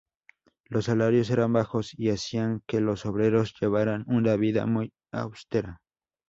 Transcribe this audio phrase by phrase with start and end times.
[0.65, 5.79] Los salarios eran bajos y hacían que los obreros llevaran una vida muy austera.